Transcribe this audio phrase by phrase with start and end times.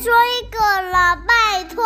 [0.00, 0.58] 说一个
[0.90, 1.84] 了，拜托。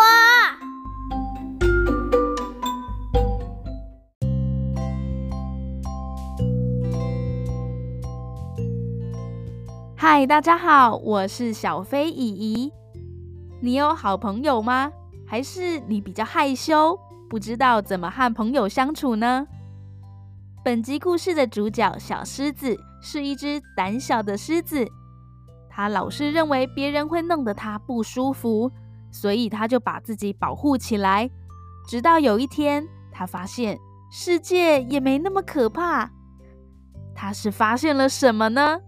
[9.96, 12.72] 嗨，大家好，我是小飞姨姨。
[13.60, 14.92] 你有好朋友吗？
[15.26, 16.96] 还是你比较害羞，
[17.28, 19.44] 不知道怎么和朋友相处呢？
[20.64, 24.88] 本集故事的主角小狮子是一只胆小的狮子，
[25.76, 28.70] 他老是认为别人会弄得他不舒服，
[29.10, 31.28] 所以他就把自己保护起来。
[31.88, 33.76] 直到有一天，他发现
[34.08, 36.08] 世界也没那么可怕。
[37.12, 38.78] 他是发现了什么呢？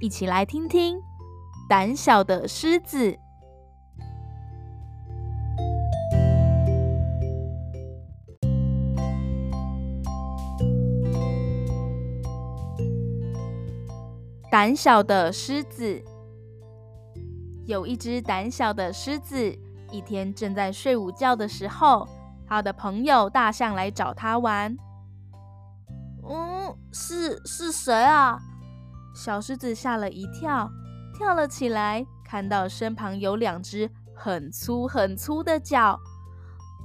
[0.00, 1.00] 一起来听听
[1.68, 3.16] 胆小的狮子。
[14.50, 16.02] 胆小的狮子。
[17.68, 19.36] 有一只胆小的狮子，
[19.90, 22.08] 一天正在睡午觉的时候，
[22.46, 24.74] 他的朋友大象来找他玩。
[26.26, 28.40] 嗯，是是谁啊？
[29.14, 30.70] 小狮子吓了一跳，
[31.12, 36.00] 跳了起来，看到身旁有两只很粗很粗的脚。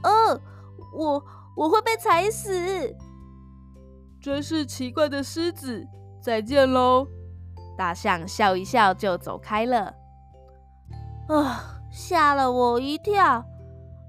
[0.03, 0.37] 呃，
[0.93, 1.23] 我
[1.55, 2.93] 我会被踩死！
[4.21, 5.87] 真是奇怪的狮子，
[6.21, 7.07] 再见喽！
[7.77, 10.02] 大象笑一笑就走开了。
[11.27, 13.43] 啊，吓了我一跳！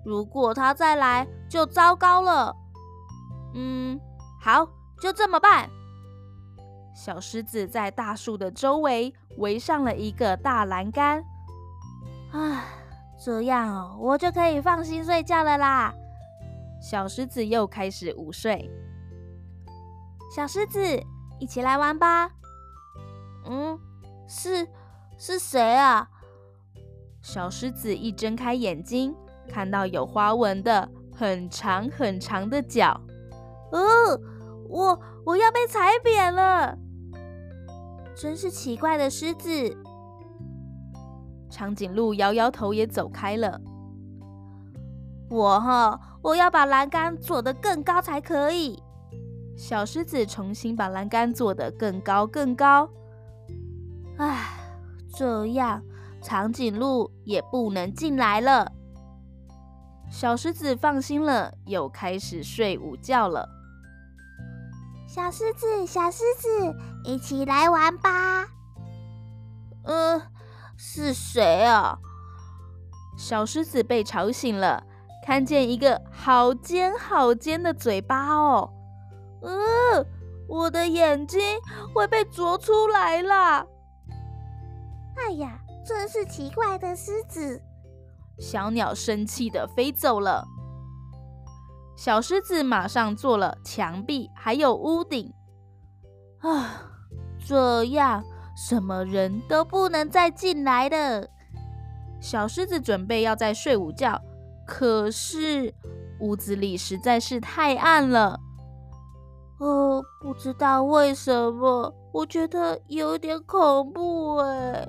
[0.04, 2.54] 如果他再来，就糟糕了。
[3.54, 3.98] 嗯，
[4.40, 4.66] 好，
[5.00, 5.70] 就这么办。
[6.94, 11.24] 小狮子在大树的周围围上了一个大栏杆。
[12.32, 12.64] 唉，
[13.18, 15.94] 这样，我就可以放心睡觉了啦。
[16.80, 18.70] 小狮子又开始午睡。
[20.34, 20.80] 小狮子，
[21.38, 22.30] 一起来玩吧。
[23.46, 23.78] 嗯，
[24.28, 24.68] 是
[25.16, 26.08] 是谁啊？
[27.24, 29.16] 小狮子一睁开眼睛，
[29.48, 33.00] 看到有花纹的很长很长的脚。
[33.72, 33.80] 呃，
[34.68, 36.76] 我我要被踩扁了。
[38.14, 39.50] 真是奇怪的狮子。
[41.48, 43.58] 长颈鹿摇摇头，也走开了。
[45.30, 48.82] 我哈，我要把栏杆做得更高才可以。
[49.56, 52.90] 小狮子重新把栏杆做得更高更高。
[54.18, 54.58] 唉，
[55.16, 55.82] 这样
[56.24, 58.72] 长颈鹿也不能进来了。
[60.10, 63.46] 小狮子放心了，又开始睡午觉了。
[65.06, 66.74] 小狮子，小狮子，
[67.04, 68.46] 一起来玩吧。
[69.84, 70.22] 呃，
[70.78, 71.98] 是谁啊？
[73.18, 74.82] 小狮子被吵醒了，
[75.26, 78.72] 看见一个好尖好尖的嘴巴哦。
[79.42, 80.06] 呃，
[80.48, 81.40] 我的眼睛
[81.94, 83.66] 会被啄出来了。
[85.16, 87.60] 哎呀，真是奇怪的狮子。
[88.38, 90.44] 小鸟生气地飞走了。
[91.96, 95.32] 小狮子马上做了墙壁，还有屋顶。
[96.40, 96.90] 啊，
[97.46, 98.24] 这样
[98.56, 101.28] 什么人都不能再进来了。
[102.20, 104.20] 小狮子准备要再睡午觉，
[104.66, 105.72] 可是
[106.20, 108.40] 屋子里实在是太暗了。
[109.60, 114.88] 哦，不知道为什么，我觉得有点恐怖哎。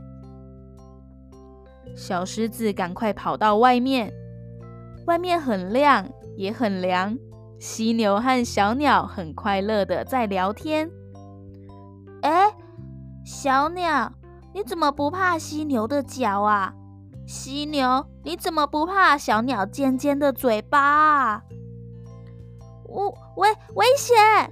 [1.95, 4.13] 小狮子赶快跑到外面，
[5.07, 6.07] 外面很亮。
[6.37, 7.17] 也很凉，
[7.59, 10.91] 犀牛和小鸟很快乐的在聊天。
[12.23, 12.53] 哎，
[13.23, 14.11] 小鸟，
[14.53, 16.73] 你怎么不怕犀牛的脚啊？
[17.25, 21.41] 犀牛，你怎么不怕小鸟尖尖的嘴巴啊？
[22.89, 24.51] 我危危险！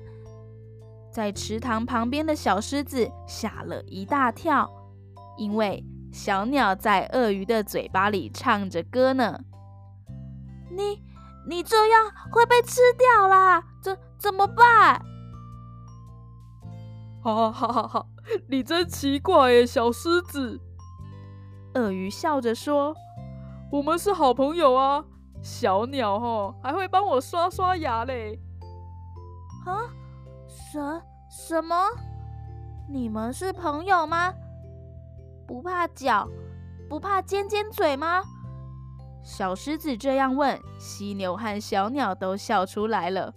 [1.11, 4.71] 在池塘旁边的小狮子吓了一大跳，
[5.35, 9.41] 因为小鸟在鳄鱼的嘴巴里唱着歌呢。
[10.69, 11.03] 你。
[11.45, 13.61] 你这样会被吃掉啦！
[13.81, 15.01] 怎怎么办？
[17.21, 18.05] 哈哈哈哈！
[18.47, 20.61] 你真奇怪耶，小狮子。
[21.73, 22.95] 鳄鱼笑着说
[23.73, 25.03] ：“我们是好朋友啊。”
[25.43, 28.39] 小鸟哦，还会帮我刷刷牙嘞。
[29.65, 29.91] 啊？
[30.47, 31.75] 什什么？
[32.87, 34.33] 你们是朋友吗？
[35.53, 36.27] 不怕脚，
[36.89, 38.23] 不怕尖尖嘴吗？
[39.23, 43.31] 小狮子这样问，犀牛和小鸟都笑出来了。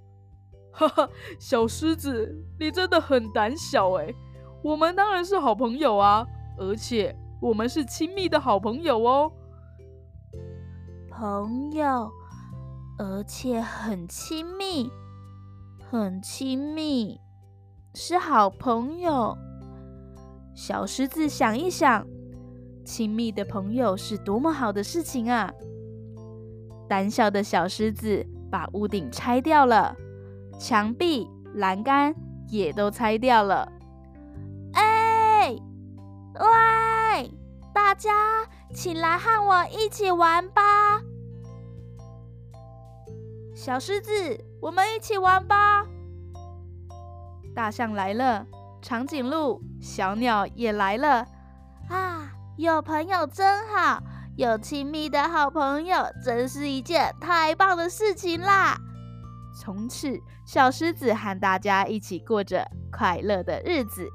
[0.72, 1.06] 哈哈，
[1.38, 4.14] 小狮子，你真的很胆小哎！
[4.64, 6.26] 我们当然是好朋友啊，
[6.56, 9.30] 而且我们是亲密的好朋友哦。
[11.10, 12.10] 朋友，
[12.98, 14.90] 而且很亲密，
[15.90, 17.20] 很亲密，
[17.92, 19.36] 是好朋友。
[20.56, 22.06] 小狮子想一想，
[22.82, 25.52] 亲密的朋友是多么好的事情啊！
[26.88, 29.94] 胆小的小狮子把屋顶拆掉了，
[30.58, 32.14] 墙壁、栏杆
[32.48, 33.70] 也都拆掉了。
[34.72, 35.54] 哎，
[36.40, 37.30] 喂，
[37.74, 38.10] 大家，
[38.72, 41.02] 请来和我一起玩吧！
[43.54, 44.10] 小狮子，
[44.62, 45.86] 我们一起玩吧！
[47.54, 48.46] 大象来了，
[48.86, 51.26] 长颈鹿、小鸟也来了。
[51.88, 54.00] 啊，有朋友真好，
[54.36, 58.78] 有亲密的好朋友，真是一件太棒的事情啦！
[59.60, 60.16] 从此，
[60.46, 64.08] 小狮子和大家一起过着快乐的日子。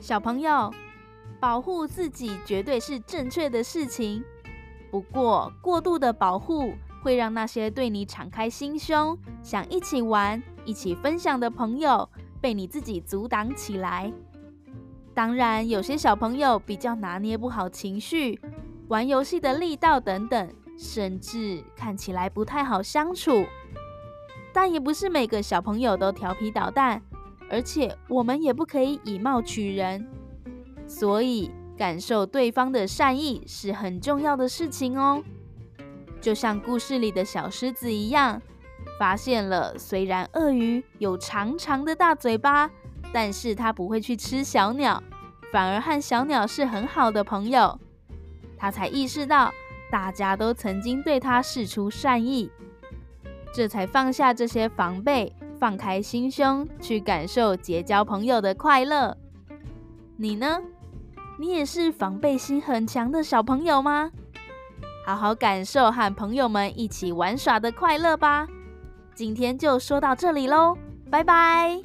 [0.00, 0.74] 小朋友，
[1.40, 4.22] 保护自己绝对是正确的事情。
[4.90, 12.08] 不过，过度的保护会让那些对你敞开心胸、想一起玩、一起分享的朋友
[12.40, 14.12] 被你自己阻挡起来。
[15.14, 18.38] 当然，有些小朋友比较拿捏不好情绪，
[18.88, 23.46] 玩游戏的力道等等，甚至看起来不太好相处。
[24.52, 27.00] 但也不是每个小朋友都调皮捣蛋，
[27.48, 30.06] 而且我们也不可以以貌取人，
[30.90, 31.50] 所以。
[31.78, 35.24] 感受对方的善意是很重要的事情哦。
[36.20, 38.42] 就像故事里的小狮子一样，
[38.98, 42.70] 发现了虽然鳄鱼有长长的大嘴巴，
[43.14, 45.02] 但是它不会去吃小鸟，
[45.50, 47.80] 反而和小鸟是很好的朋友。
[48.58, 49.50] 他才意识到
[49.90, 52.50] 大家都曾经对他示出善意，
[53.54, 59.16] 这才放下这些防备，放开心胸去感受结交朋友的快乐。
[60.18, 60.60] 你呢？
[61.40, 64.10] 你也是防备心很强的小朋友吗？
[65.06, 68.46] 好好感受和朋友们一起玩耍的快乐吧。
[69.14, 70.76] 今天就说到这里喽，
[71.10, 71.80] 拜拜。